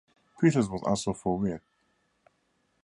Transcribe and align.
Peters 0.39 0.67
was 0.67 0.81
also 0.81 1.13
for 1.13 1.37
Witt. 1.37 1.61